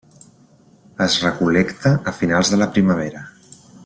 Es 1.05 1.17
recol·lecta 1.25 1.91
a 2.13 2.17
finals 2.21 2.51
de 2.55 2.59
la 2.63 2.69
primavera. 2.79 3.23